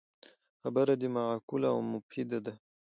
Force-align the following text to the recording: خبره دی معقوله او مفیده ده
خبره 0.61 0.93
دی 1.01 1.07
معقوله 1.17 1.67
او 1.75 1.81
مفیده 1.93 2.39
ده 2.45 2.53